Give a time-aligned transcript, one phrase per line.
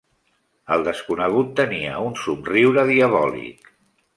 [0.75, 3.71] El desconegut tenia un somriure diabòlic.